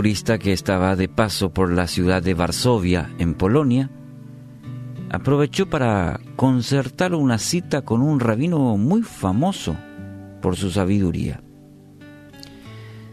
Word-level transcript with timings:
turista 0.00 0.38
que 0.38 0.54
estaba 0.54 0.96
de 0.96 1.10
paso 1.10 1.52
por 1.52 1.70
la 1.70 1.86
ciudad 1.86 2.22
de 2.22 2.32
Varsovia, 2.32 3.10
en 3.18 3.34
Polonia, 3.34 3.90
aprovechó 5.10 5.68
para 5.68 6.20
concertar 6.36 7.14
una 7.14 7.36
cita 7.36 7.82
con 7.82 8.00
un 8.00 8.18
rabino 8.18 8.78
muy 8.78 9.02
famoso 9.02 9.76
por 10.40 10.56
su 10.56 10.70
sabiduría. 10.70 11.42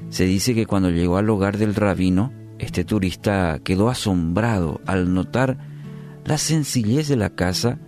Se 0.07 0.23
dice 0.23 0.55
que 0.55 0.65
cuando 0.65 0.89
llegó 0.89 1.17
al 1.17 1.29
hogar 1.29 1.57
del 1.57 1.75
rabino, 1.75 2.31
este 2.57 2.85
turista 2.85 3.59
quedó 3.65 3.89
asombrado 3.89 4.79
al 4.85 5.13
notar 5.13 5.57
la 6.23 6.37
sencillez 6.37 7.09
de 7.09 7.17
la 7.17 7.31
casa 7.31 7.79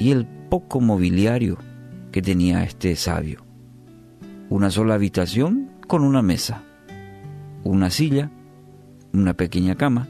y 0.00 0.10
el 0.10 0.26
poco 0.26 0.80
mobiliario 0.80 1.58
que 2.10 2.22
tenía 2.22 2.64
este 2.64 2.96
sabio. 2.96 3.46
Una 4.48 4.72
sola 4.72 4.94
habitación 4.94 5.70
con 5.86 6.02
una 6.02 6.22
mesa, 6.22 6.64
una 7.66 7.90
silla, 7.90 8.30
una 9.12 9.34
pequeña 9.34 9.74
cama 9.74 10.08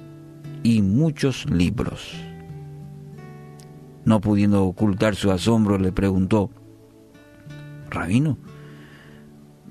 y 0.62 0.82
muchos 0.82 1.48
libros. 1.50 2.14
No 4.04 4.20
pudiendo 4.20 4.64
ocultar 4.64 5.16
su 5.16 5.30
asombro, 5.30 5.78
le 5.78 5.92
preguntó, 5.92 6.50
Rabino, 7.90 8.38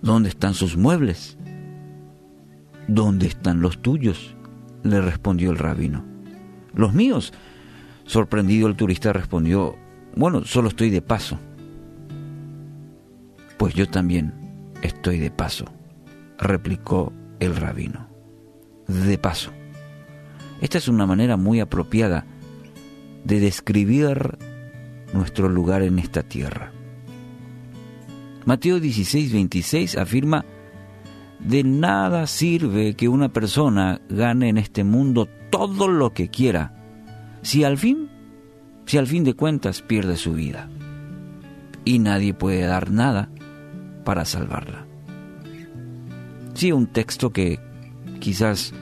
¿dónde 0.02 0.30
están 0.30 0.54
sus 0.54 0.78
muebles? 0.78 1.38
¿Dónde 2.88 3.28
están 3.28 3.62
los 3.62 3.82
tuyos? 3.82 4.36
le 4.84 5.02
respondió 5.02 5.50
el 5.50 5.58
rabino. 5.58 6.06
Los 6.76 6.94
míos. 6.94 7.34
Sorprendido 8.06 8.68
el 8.68 8.76
turista 8.76 9.14
respondió, 9.14 9.76
bueno, 10.16 10.46
solo 10.46 10.68
estoy 10.68 10.92
de 10.92 11.02
paso. 11.02 11.40
Pues 13.58 13.74
yo 13.74 13.88
también 13.88 14.34
estoy 14.84 15.18
de 15.18 15.32
paso, 15.32 15.66
replicó 16.38 17.12
el 17.46 17.56
rabino. 17.56 18.08
De 18.88 19.18
paso. 19.18 19.52
Esta 20.62 20.78
es 20.78 20.88
una 20.88 21.06
manera 21.06 21.38
muy 21.38 21.60
apropiada 21.60 22.26
de 23.24 23.40
describir 23.40 24.38
nuestro 25.14 25.50
lugar 25.50 25.82
en 25.82 26.00
esta 26.00 26.24
tierra. 26.24 26.72
Mateo 28.46 28.80
16, 28.80 29.34
26 29.34 29.98
afirma, 29.98 30.46
de 31.40 31.64
nada 31.64 32.28
sirve 32.28 32.96
que 32.96 33.10
una 33.10 33.30
persona 33.30 34.02
gane 34.10 34.50
en 34.50 34.58
este 34.58 34.84
mundo 34.84 35.28
todo 35.50 35.88
lo 35.88 36.14
que 36.14 36.30
quiera, 36.30 36.74
si 37.42 37.64
al 37.64 37.78
fin, 37.78 38.10
si 38.86 38.98
al 38.98 39.08
fin 39.08 39.24
de 39.24 39.34
cuentas 39.34 39.82
pierde 39.82 40.16
su 40.16 40.34
vida. 40.34 40.70
Y 41.84 42.00
nadie 42.00 42.34
puede 42.34 42.62
dar 42.62 42.92
nada 42.92 43.30
para 44.04 44.26
salvarla. 44.26 44.86
Sí, 46.56 46.72
un 46.72 46.88
texto 46.88 47.32
que 47.32 47.60
quizás 48.22 48.74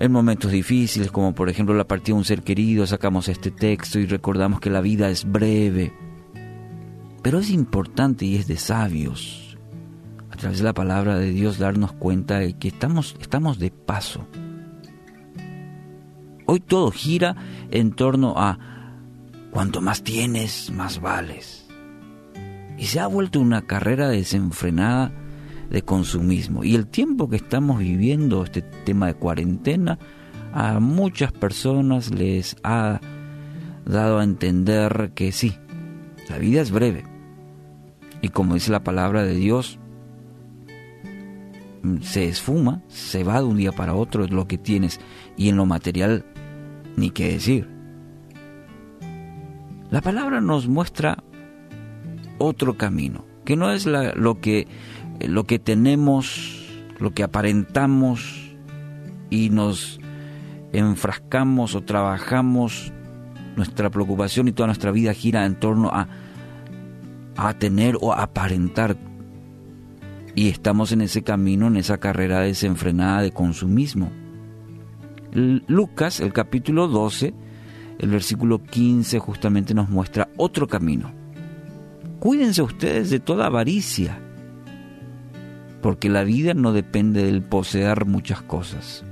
en 0.00 0.10
momentos 0.10 0.50
difíciles, 0.50 1.12
como 1.12 1.32
por 1.32 1.48
ejemplo 1.48 1.74
la 1.74 1.86
partida 1.86 2.14
de 2.14 2.18
un 2.18 2.24
ser 2.24 2.42
querido, 2.42 2.86
sacamos 2.86 3.28
este 3.28 3.52
texto 3.52 4.00
y 4.00 4.06
recordamos 4.06 4.58
que 4.58 4.68
la 4.68 4.80
vida 4.80 5.10
es 5.10 5.30
breve. 5.30 5.92
Pero 7.22 7.38
es 7.38 7.50
importante 7.50 8.24
y 8.24 8.34
es 8.34 8.48
de 8.48 8.56
sabios, 8.56 9.56
a 10.30 10.36
través 10.36 10.58
de 10.58 10.64
la 10.64 10.74
palabra 10.74 11.18
de 11.18 11.30
Dios, 11.30 11.58
darnos 11.58 11.92
cuenta 11.92 12.40
de 12.40 12.54
que 12.54 12.68
estamos, 12.68 13.14
estamos 13.20 13.60
de 13.60 13.70
paso. 13.70 14.26
Hoy 16.46 16.58
todo 16.58 16.90
gira 16.90 17.36
en 17.70 17.92
torno 17.92 18.34
a 18.36 18.58
cuanto 19.52 19.80
más 19.80 20.02
tienes, 20.02 20.72
más 20.72 21.00
vales. 21.00 21.68
Y 22.76 22.86
se 22.86 22.98
ha 22.98 23.06
vuelto 23.06 23.38
una 23.38 23.62
carrera 23.62 24.08
desenfrenada 24.08 25.12
de 25.70 25.82
consumismo. 25.82 26.64
Y 26.64 26.74
el 26.74 26.86
tiempo 26.86 27.28
que 27.28 27.36
estamos 27.36 27.78
viviendo, 27.78 28.44
este 28.44 28.62
tema 28.62 29.06
de 29.06 29.14
cuarentena, 29.14 29.98
a 30.52 30.80
muchas 30.80 31.32
personas 31.32 32.12
les 32.12 32.56
ha 32.64 33.00
dado 33.84 34.18
a 34.18 34.24
entender 34.24 35.12
que 35.14 35.32
sí, 35.32 35.54
la 36.28 36.38
vida 36.38 36.60
es 36.60 36.70
breve. 36.70 37.04
Y 38.22 38.28
como 38.28 38.54
dice 38.54 38.70
la 38.70 38.84
palabra 38.84 39.22
de 39.22 39.34
Dios, 39.34 39.78
se 42.02 42.28
esfuma, 42.28 42.82
se 42.88 43.24
va 43.24 43.38
de 43.38 43.46
un 43.46 43.56
día 43.56 43.72
para 43.72 43.94
otro 43.94 44.26
lo 44.26 44.46
que 44.46 44.58
tienes 44.58 45.00
y 45.36 45.48
en 45.48 45.56
lo 45.56 45.66
material 45.66 46.26
ni 46.96 47.10
qué 47.10 47.32
decir. 47.32 47.68
La 49.90 50.00
palabra 50.00 50.40
nos 50.40 50.68
muestra 50.68 51.24
otro 52.38 52.76
camino, 52.76 53.24
que 53.44 53.56
no 53.56 53.70
es 53.72 53.86
lo 53.86 54.40
que 54.40 54.68
lo 55.28 55.44
que 55.44 55.58
tenemos, 55.58 56.66
lo 56.98 57.12
que 57.12 57.22
aparentamos 57.22 58.54
y 59.28 59.50
nos 59.50 60.00
enfrascamos 60.72 61.74
o 61.74 61.82
trabajamos, 61.82 62.92
nuestra 63.56 63.90
preocupación 63.90 64.48
y 64.48 64.52
toda 64.52 64.68
nuestra 64.68 64.90
vida 64.90 65.12
gira 65.12 65.44
en 65.44 65.56
torno 65.56 65.90
a, 65.92 66.08
a 67.36 67.54
tener 67.54 67.96
o 68.00 68.12
aparentar. 68.12 68.96
Y 70.34 70.48
estamos 70.48 70.92
en 70.92 71.00
ese 71.00 71.22
camino, 71.22 71.66
en 71.66 71.76
esa 71.76 71.98
carrera 71.98 72.40
desenfrenada 72.40 73.22
de 73.22 73.32
consumismo. 73.32 74.12
Lucas, 75.32 76.20
el 76.20 76.32
capítulo 76.32 76.88
12, 76.88 77.34
el 77.98 78.10
versículo 78.10 78.62
15 78.62 79.18
justamente 79.18 79.74
nos 79.74 79.88
muestra 79.88 80.28
otro 80.36 80.66
camino. 80.66 81.12
Cuídense 82.20 82.62
ustedes 82.62 83.10
de 83.10 83.20
toda 83.20 83.46
avaricia 83.46 84.18
porque 85.82 86.08
la 86.08 86.24
vida 86.24 86.54
no 86.54 86.72
depende 86.72 87.24
del 87.24 87.42
poseer 87.42 88.04
muchas 88.04 88.42
cosas. 88.42 89.04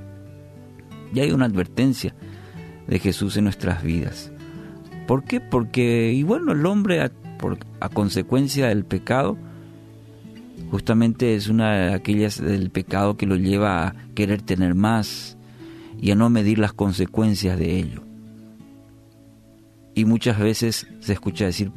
Y 1.13 1.19
hay 1.19 1.31
una 1.31 1.45
advertencia 1.45 2.13
de 2.87 2.99
Jesús 2.99 3.37
en 3.37 3.45
nuestras 3.45 3.83
vidas. 3.83 4.31
¿Por 5.07 5.23
qué? 5.23 5.39
Porque, 5.39 6.13
y 6.13 6.23
bueno, 6.23 6.51
el 6.51 6.65
hombre 6.65 7.01
a, 7.01 7.11
a 7.79 7.89
consecuencia 7.89 8.67
del 8.67 8.85
pecado, 8.85 9.37
justamente 10.69 11.35
es 11.35 11.47
una 11.47 11.73
de 11.73 11.93
aquellas 11.93 12.41
del 12.41 12.69
pecado 12.69 13.17
que 13.17 13.25
lo 13.25 13.35
lleva 13.35 13.87
a 13.87 13.95
querer 14.13 14.41
tener 14.41 14.75
más 14.75 15.37
y 15.99 16.11
a 16.11 16.15
no 16.15 16.29
medir 16.29 16.59
las 16.59 16.73
consecuencias 16.73 17.57
de 17.57 17.77
ello. 17.77 18.03
Y 19.95 20.05
muchas 20.05 20.39
veces 20.39 20.87
se 20.99 21.13
escucha 21.13 21.45
decir, 21.45 21.71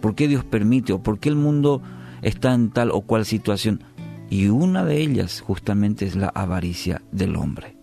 ¿por 0.00 0.14
qué 0.14 0.26
Dios 0.26 0.44
permite 0.44 0.92
o 0.92 1.02
por 1.02 1.18
qué 1.18 1.28
el 1.28 1.36
mundo 1.36 1.82
está 2.22 2.54
en 2.54 2.70
tal 2.70 2.90
o 2.90 3.02
cual 3.02 3.26
situación? 3.26 3.84
Y 4.30 4.48
una 4.48 4.84
de 4.84 5.00
ellas 5.00 5.40
justamente 5.40 6.04
es 6.04 6.16
la 6.16 6.28
avaricia 6.28 7.02
del 7.12 7.36
hombre, 7.36 7.76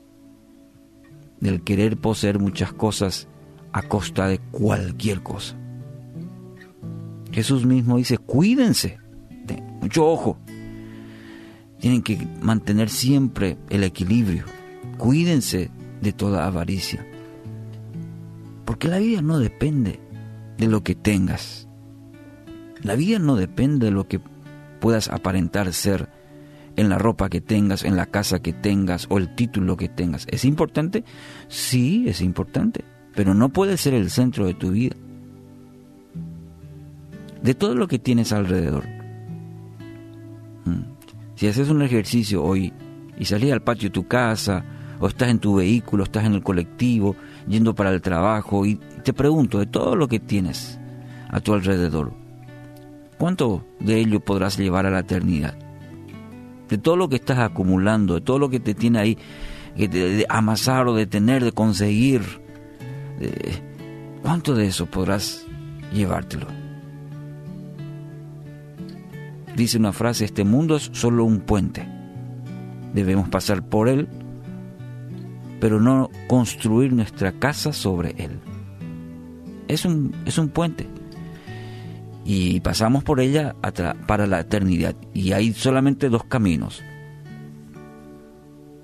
del 1.39 1.63
querer 1.63 1.97
poseer 1.97 2.39
muchas 2.39 2.71
cosas 2.71 3.27
a 3.71 3.81
costa 3.81 4.27
de 4.27 4.39
cualquier 4.39 5.21
cosa. 5.23 5.57
Jesús 7.31 7.65
mismo 7.65 7.97
dice, 7.97 8.17
cuídense, 8.17 8.99
mucho 9.81 10.07
ojo, 10.07 10.37
tienen 11.79 12.01
que 12.01 12.27
mantener 12.41 12.89
siempre 12.89 13.57
el 13.69 13.83
equilibrio, 13.83 14.45
cuídense 14.97 15.69
de 16.01 16.13
toda 16.13 16.47
avaricia, 16.47 17.05
porque 18.65 18.87
la 18.87 18.99
vida 18.99 19.21
no 19.21 19.39
depende 19.39 19.99
de 20.57 20.67
lo 20.67 20.83
que 20.83 20.95
tengas, 20.95 21.67
la 22.81 22.95
vida 22.95 23.19
no 23.19 23.35
depende 23.35 23.87
de 23.87 23.91
lo 23.91 24.07
que 24.07 24.21
puedas 24.79 25.09
aparentar 25.09 25.73
ser, 25.73 26.09
en 26.75 26.89
la 26.89 26.97
ropa 26.97 27.29
que 27.29 27.41
tengas, 27.41 27.83
en 27.83 27.95
la 27.95 28.05
casa 28.05 28.39
que 28.39 28.53
tengas 28.53 29.07
o 29.09 29.17
el 29.17 29.35
título 29.35 29.77
que 29.77 29.89
tengas. 29.89 30.27
¿Es 30.29 30.45
importante? 30.45 31.03
Sí, 31.47 32.05
es 32.07 32.21
importante, 32.21 32.83
pero 33.13 33.33
no 33.33 33.49
puede 33.49 33.77
ser 33.77 33.93
el 33.93 34.09
centro 34.09 34.45
de 34.45 34.53
tu 34.53 34.71
vida. 34.71 34.95
De 37.41 37.53
todo 37.53 37.75
lo 37.75 37.87
que 37.87 37.99
tienes 37.99 38.33
alrededor. 38.33 38.85
Mm. 40.65 40.81
Si 41.35 41.47
haces 41.47 41.69
un 41.69 41.81
ejercicio 41.81 42.43
hoy 42.43 42.73
y 43.17 43.25
salís 43.25 43.51
al 43.51 43.61
patio 43.61 43.89
de 43.89 43.93
tu 43.93 44.07
casa, 44.07 44.63
o 44.99 45.07
estás 45.07 45.29
en 45.29 45.39
tu 45.39 45.55
vehículo, 45.55 46.03
estás 46.03 46.25
en 46.25 46.33
el 46.33 46.43
colectivo, 46.43 47.15
yendo 47.47 47.75
para 47.75 47.91
el 47.91 48.01
trabajo, 48.01 48.65
y 48.65 48.75
te 49.03 49.13
pregunto, 49.13 49.59
de 49.59 49.65
todo 49.65 49.95
lo 49.95 50.07
que 50.07 50.19
tienes 50.19 50.79
a 51.29 51.39
tu 51.39 51.53
alrededor, 51.53 52.13
¿cuánto 53.17 53.65
de 53.79 53.99
ello 53.99 54.19
podrás 54.21 54.57
llevar 54.57 54.85
a 54.85 54.91
la 54.91 54.99
eternidad? 54.99 55.64
De 56.69 56.77
todo 56.77 56.95
lo 56.95 57.09
que 57.09 57.17
estás 57.17 57.39
acumulando, 57.39 58.15
de 58.15 58.21
todo 58.21 58.39
lo 58.39 58.49
que 58.49 58.59
te 58.59 58.73
tiene 58.73 58.99
ahí, 58.99 59.17
de, 59.75 60.25
amasar 60.29 60.87
o 60.87 60.93
de 60.93 61.05
tener, 61.05 61.43
de 61.43 61.51
conseguir, 61.51 62.21
¿cuánto 64.21 64.55
de 64.55 64.67
eso 64.67 64.85
podrás 64.85 65.45
llevártelo? 65.93 66.47
Dice 69.55 69.77
una 69.77 69.93
frase, 69.93 70.25
este 70.25 70.43
mundo 70.43 70.75
es 70.75 70.89
solo 70.91 71.23
un 71.23 71.39
puente. 71.39 71.87
Debemos 72.93 73.29
pasar 73.29 73.63
por 73.63 73.87
él, 73.87 74.07
pero 75.61 75.79
no 75.79 76.09
construir 76.27 76.91
nuestra 76.91 77.31
casa 77.31 77.71
sobre 77.71 78.15
él. 78.17 78.39
Es 79.67 79.85
un, 79.85 80.13
es 80.25 80.37
un 80.37 80.49
puente 80.49 80.87
y 82.25 82.59
pasamos 82.59 83.03
por 83.03 83.19
ella 83.19 83.55
para 84.07 84.27
la 84.27 84.39
eternidad. 84.41 84.95
Y 85.13 85.31
hay 85.31 85.53
solamente 85.53 86.09
dos 86.09 86.23
caminos. 86.25 86.83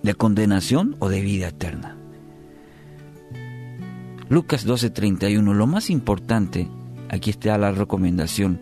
de 0.04 0.16
condenación 0.16 0.96
o 1.00 1.10
de 1.10 1.22
vida 1.22 1.50
eterna. 1.50 1.96
Lucas 4.30 4.66
12:31, 4.66 5.54
lo 5.54 5.68
más 5.68 5.90
importante, 5.90 6.68
aquí 7.10 7.30
está 7.30 7.58
la 7.58 7.72
recomendación 7.72 8.60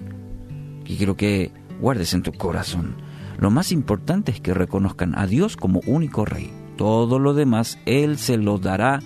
que 0.84 0.98
quiero 0.98 1.16
que 1.16 1.52
guardes 1.80 2.14
en 2.14 2.24
tu 2.24 2.34
corazón. 2.34 2.96
Lo 3.38 3.52
más 3.52 3.72
importante 3.72 4.32
es 4.32 4.42
que 4.42 4.54
reconozcan 4.54 5.18
a 5.18 5.28
Dios 5.28 5.56
como 5.56 5.80
único 5.86 6.26
rey. 6.26 6.52
Todo 6.76 7.20
lo 7.20 7.34
demás 7.34 7.78
Él 7.86 8.18
se 8.18 8.38
lo 8.38 8.58
dará 8.58 9.00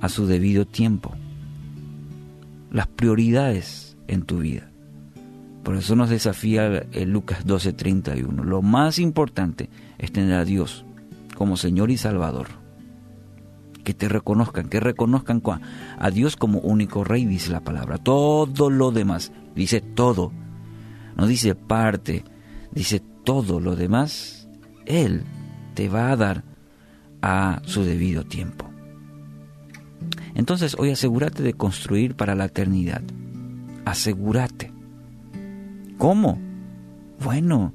a 0.00 0.08
su 0.08 0.26
debido 0.26 0.66
tiempo. 0.66 1.14
Las 2.70 2.86
prioridades 2.86 3.96
en 4.06 4.22
tu 4.22 4.38
vida. 4.38 4.71
Por 5.62 5.76
eso 5.76 5.94
nos 5.94 6.10
desafía 6.10 6.66
el 6.92 7.10
Lucas 7.10 7.46
12:31. 7.46 8.44
Lo 8.44 8.62
más 8.62 8.98
importante 8.98 9.70
es 9.98 10.12
tener 10.12 10.34
a 10.34 10.44
Dios 10.44 10.84
como 11.36 11.56
Señor 11.56 11.90
y 11.90 11.96
Salvador. 11.96 12.48
Que 13.84 13.94
te 13.94 14.08
reconozcan, 14.08 14.68
que 14.68 14.80
reconozcan 14.80 15.42
a 15.98 16.10
Dios 16.10 16.36
como 16.36 16.60
único 16.60 17.04
Rey, 17.04 17.26
dice 17.26 17.50
la 17.50 17.60
palabra. 17.60 17.98
Todo 17.98 18.70
lo 18.70 18.90
demás, 18.90 19.32
dice 19.54 19.80
todo. 19.80 20.32
No 21.16 21.26
dice 21.26 21.54
parte, 21.54 22.24
dice 22.72 23.02
todo 23.24 23.60
lo 23.60 23.76
demás. 23.76 24.48
Él 24.86 25.24
te 25.74 25.88
va 25.88 26.10
a 26.10 26.16
dar 26.16 26.44
a 27.22 27.62
su 27.64 27.84
debido 27.84 28.24
tiempo. 28.24 28.68
Entonces 30.34 30.76
hoy 30.78 30.90
asegúrate 30.90 31.42
de 31.42 31.54
construir 31.54 32.16
para 32.16 32.34
la 32.34 32.46
eternidad. 32.46 33.02
Asegúrate. 33.84 34.71
¿Cómo? 35.98 36.38
Bueno, 37.22 37.74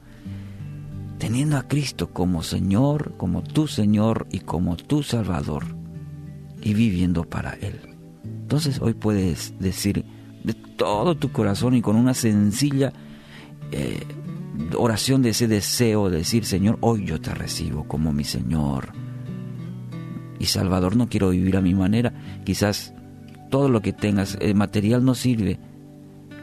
teniendo 1.17 1.57
a 1.57 1.67
Cristo 1.67 2.11
como 2.11 2.43
Señor, 2.43 3.13
como 3.17 3.43
tu 3.43 3.67
Señor 3.67 4.27
y 4.31 4.39
como 4.39 4.77
tu 4.77 5.03
Salvador, 5.03 5.65
y 6.61 6.73
viviendo 6.73 7.23
para 7.23 7.53
Él. 7.53 7.79
Entonces 8.23 8.81
hoy 8.81 8.93
puedes 8.93 9.53
decir 9.59 10.05
de 10.43 10.53
todo 10.53 11.15
tu 11.15 11.31
corazón 11.31 11.75
y 11.75 11.81
con 11.81 11.95
una 11.95 12.13
sencilla 12.13 12.93
eh, 13.71 14.03
oración 14.77 15.21
de 15.21 15.29
ese 15.29 15.47
deseo 15.47 16.09
de 16.09 16.19
decir, 16.19 16.45
Señor, 16.45 16.77
hoy 16.81 17.05
yo 17.05 17.19
te 17.19 17.33
recibo 17.33 17.87
como 17.87 18.13
mi 18.13 18.23
Señor 18.23 18.93
y 20.39 20.45
Salvador, 20.45 20.95
no 20.95 21.09
quiero 21.09 21.29
vivir 21.29 21.57
a 21.57 21.61
mi 21.61 21.73
manera. 21.73 22.13
Quizás 22.45 22.93
todo 23.49 23.69
lo 23.69 23.81
que 23.81 23.93
tengas, 23.93 24.37
el 24.41 24.55
material 24.55 25.03
no 25.03 25.15
sirve 25.15 25.59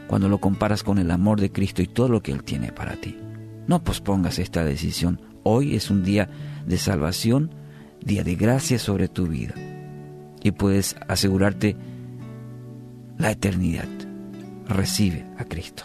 cuando 0.07 0.29
lo 0.29 0.39
comparas 0.39 0.83
con 0.83 0.97
el 0.97 1.11
amor 1.11 1.39
de 1.39 1.51
Cristo 1.51 1.81
y 1.81 1.87
todo 1.87 2.09
lo 2.09 2.21
que 2.21 2.31
Él 2.31 2.43
tiene 2.43 2.71
para 2.71 2.95
ti. 2.95 3.17
No 3.67 3.83
pospongas 3.83 4.39
esta 4.39 4.63
decisión. 4.63 5.21
Hoy 5.43 5.75
es 5.75 5.89
un 5.89 6.03
día 6.03 6.29
de 6.65 6.77
salvación, 6.77 7.53
día 8.03 8.23
de 8.23 8.35
gracia 8.35 8.79
sobre 8.79 9.07
tu 9.07 9.27
vida. 9.27 9.53
Y 10.43 10.51
puedes 10.51 10.95
asegurarte 11.07 11.75
la 13.17 13.31
eternidad. 13.31 13.87
Recibe 14.67 15.25
a 15.37 15.45
Cristo. 15.45 15.83